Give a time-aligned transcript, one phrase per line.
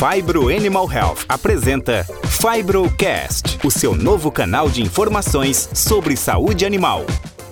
[0.00, 7.04] Fibro Animal Health apresenta Fibrocast, o seu novo canal de informações sobre saúde animal.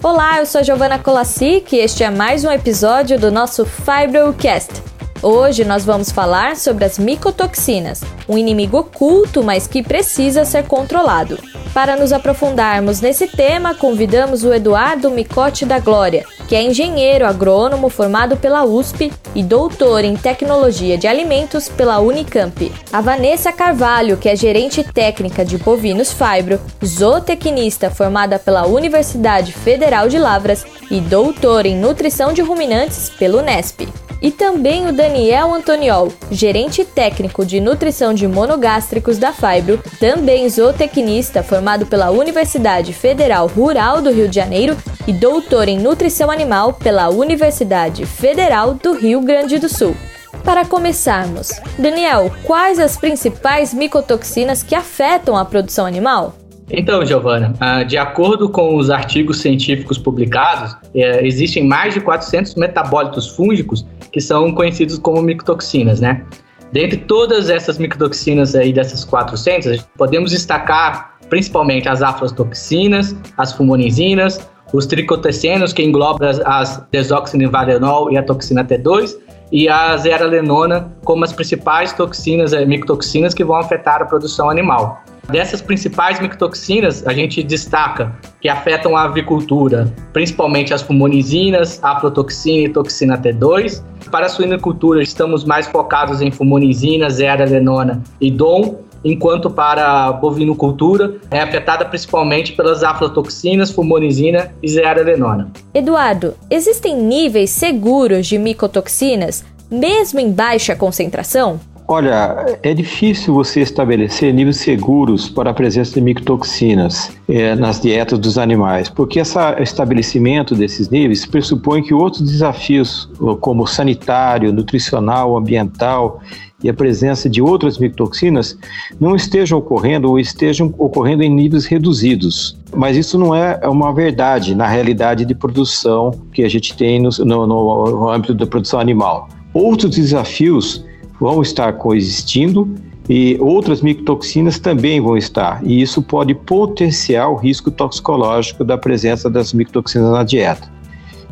[0.00, 4.95] Olá, eu sou Giovana Colassic e este é mais um episódio do nosso Fibrocast.
[5.28, 11.36] Hoje nós vamos falar sobre as micotoxinas, um inimigo oculto, mas que precisa ser controlado.
[11.74, 17.88] Para nos aprofundarmos nesse tema, convidamos o Eduardo Micote da Glória, que é engenheiro agrônomo
[17.88, 22.72] formado pela USP e doutor em tecnologia de alimentos pela Unicamp.
[22.92, 30.08] A Vanessa Carvalho, que é gerente técnica de bovinos fibro, zootecnista formada pela Universidade Federal
[30.08, 33.88] de Lavras e doutor em nutrição de ruminantes pelo Unesp.
[34.20, 41.42] E também o Daniel Antoniol, gerente técnico de nutrição de monogástricos da Fibro, também zootecnista
[41.42, 47.08] formado pela Universidade Federal Rural do Rio de Janeiro e doutor em nutrição animal pela
[47.10, 49.94] Universidade Federal do Rio Grande do Sul.
[50.42, 56.34] Para começarmos, Daniel, quais as principais micotoxinas que afetam a produção animal?
[56.70, 62.54] Então, Giovana, ah, de acordo com os artigos científicos publicados, é, existem mais de 400
[62.54, 66.24] metabólitos fúngicos que são conhecidos como micotoxinas, né?
[66.72, 74.40] Dentre todas essas micotoxinas aí dessas 400, podemos destacar principalmente as aflatoxinas, as fumonizinas,
[74.72, 79.16] os tricotecenos, que englobam as, as desoxinivalenol e a toxina T2,
[79.50, 85.02] e a zeralenona como as principais toxinas, eh, micotoxinas que vão afetar a produção animal.
[85.28, 92.72] Dessas principais micotoxinas, a gente destaca que afetam a avicultura, principalmente as fumonizinas, aflotoxina e
[92.72, 93.82] toxina T2.
[94.10, 101.16] Para a suinocultura, estamos mais focados em fumonizina, zeralenona e DOM, enquanto para a bovinocultura
[101.30, 105.50] é afetada principalmente pelas aflatoxinas, fumonizina e zearalenona.
[105.72, 111.60] Eduardo, existem níveis seguros de micotoxinas, mesmo em baixa concentração?
[111.88, 118.18] Olha, é difícil você estabelecer níveis seguros para a presença de micotoxinas é, nas dietas
[118.18, 123.08] dos animais, porque esse estabelecimento desses níveis pressupõe que outros desafios,
[123.40, 126.20] como sanitário, nutricional, ambiental
[126.64, 128.58] e a presença de outras micotoxinas
[128.98, 132.58] não estejam ocorrendo ou estejam ocorrendo em níveis reduzidos.
[132.74, 137.10] Mas isso não é uma verdade na realidade de produção que a gente tem no,
[137.24, 139.28] no, no âmbito da produção animal.
[139.54, 140.84] Outros desafios
[141.20, 142.68] vão estar coexistindo
[143.08, 149.30] e outras micotoxinas também vão estar, e isso pode potenciar o risco toxicológico da presença
[149.30, 150.68] das micotoxinas na dieta.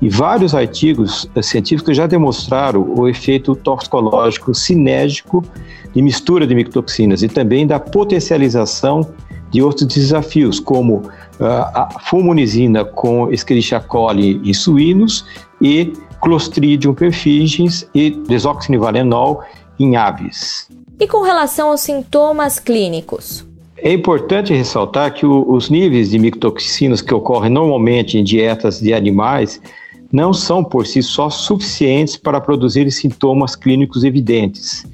[0.00, 5.44] E vários artigos científicos já demonstraram o efeito toxicológico sinérgico
[5.94, 9.08] de mistura de micotoxinas e também da potencialização
[9.52, 11.02] de outros desafios, como
[11.38, 15.24] ah, a fumonizina com Escherichia coli em suínos
[15.60, 19.42] e Clostridium perfringens e desoxinivalenol
[19.78, 20.68] em aves.
[20.98, 23.44] E com relação aos sintomas clínicos?
[23.76, 28.94] É importante ressaltar que o, os níveis de micotoxinas que ocorrem normalmente em dietas de
[28.94, 29.60] animais
[30.12, 34.86] não são por si só suficientes para produzir sintomas clínicos evidentes.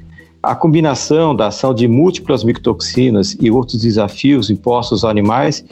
[0.42, 5.64] A combinação da ação de múltiplas micotoxinas e outros desafios impostos aos animais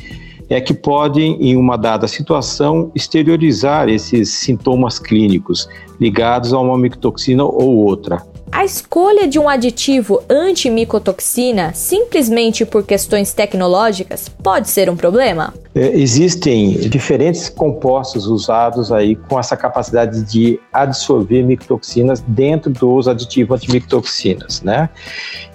[0.51, 5.69] é que podem, em uma dada situação, exteriorizar esses sintomas clínicos
[6.01, 8.23] ligados a uma micotoxina ou outra.
[8.51, 15.53] A escolha de um aditivo antimicotoxina simplesmente por questões tecnológicas pode ser um problema?
[15.75, 23.61] É, existem diferentes compostos usados aí com essa capacidade de absorver micotoxinas dentro dos aditivos
[23.61, 24.89] antimicotoxinas, né?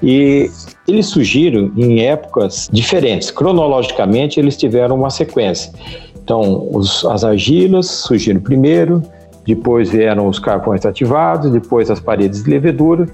[0.03, 0.51] E
[0.87, 3.31] eles surgiram em épocas diferentes.
[3.31, 5.71] Cronologicamente, eles tiveram uma sequência.
[6.23, 9.01] Então, os, as argilas surgiram primeiro,
[9.45, 13.07] depois vieram os carvões ativados, depois as paredes de levedura.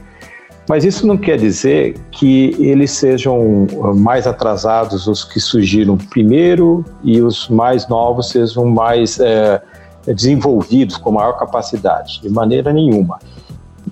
[0.70, 7.22] Mas isso não quer dizer que eles sejam mais atrasados os que surgiram primeiro e
[7.22, 9.62] os mais novos sejam mais é,
[10.06, 13.18] desenvolvidos com maior capacidade, de maneira nenhuma.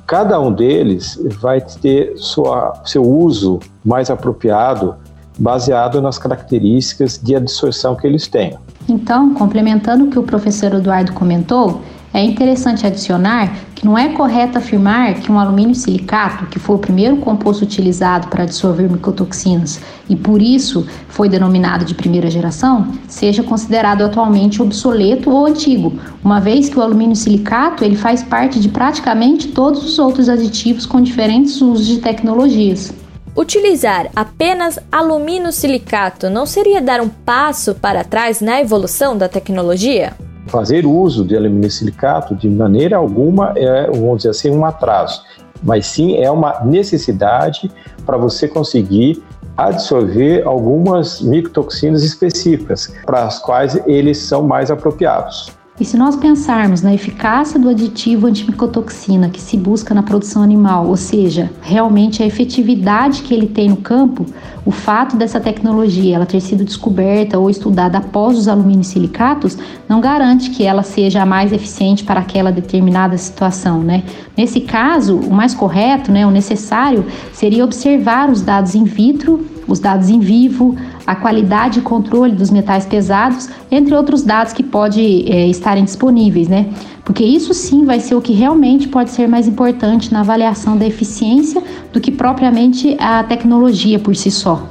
[0.05, 4.95] Cada um deles vai ter sua, seu uso mais apropriado
[5.37, 8.57] baseado nas características de absorção que eles têm.
[8.87, 11.81] Então, complementando o que o professor Eduardo comentou,
[12.15, 16.79] é interessante adicionar que não é correto afirmar que um alumínio silicato, que foi o
[16.79, 23.43] primeiro composto utilizado para dissolver micotoxinas e por isso foi denominado de primeira geração, seja
[23.43, 28.69] considerado atualmente obsoleto ou antigo, uma vez que o alumínio silicato ele faz parte de
[28.69, 32.93] praticamente todos os outros aditivos com diferentes usos de tecnologias.
[33.35, 40.13] Utilizar apenas alumínio silicato não seria dar um passo para trás na evolução da tecnologia?
[40.47, 45.23] Fazer uso de alumínio silicato de maneira alguma é, vamos dizer assim, um atraso.
[45.63, 47.71] mas sim é uma necessidade
[48.05, 49.23] para você conseguir
[49.57, 55.49] absorver algumas micotoxinas específicas, para as quais eles são mais apropriados.
[55.77, 60.87] E se nós pensarmos na eficácia do aditivo antimicotoxina que se busca na produção animal,
[60.87, 64.25] ou seja, realmente a efetividade que ele tem no campo,
[64.65, 69.57] o fato dessa tecnologia ela ter sido descoberta ou estudada após os alumínios silicatos
[69.87, 74.03] não garante que ela seja a mais eficiente para aquela determinada situação, né?
[74.37, 79.79] Nesse caso, o mais correto, né, o necessário seria observar os dados in vitro os
[79.79, 80.75] dados em vivo,
[81.05, 86.47] a qualidade e controle dos metais pesados, entre outros dados que podem é, estarem disponíveis,
[86.47, 86.67] né?
[87.03, 90.85] Porque isso sim vai ser o que realmente pode ser mais importante na avaliação da
[90.85, 91.61] eficiência
[91.93, 94.63] do que propriamente a tecnologia por si só.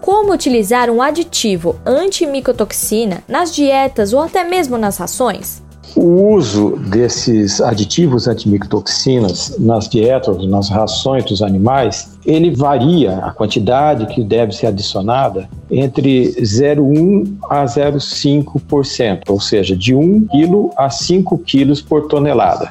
[0.00, 5.65] Como utilizar um aditivo antimicotoxina nas dietas ou até mesmo nas rações?
[5.96, 14.04] O uso desses aditivos antimicotoxinas nas dietas, nas rações dos animais, ele varia a quantidade
[14.14, 21.38] que deve ser adicionada entre 0,1 a 0,5%, ou seja, de 1 kg a 5
[21.38, 22.70] kg por tonelada.